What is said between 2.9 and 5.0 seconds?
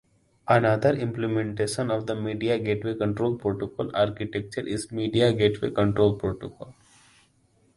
Control Protocol architecture is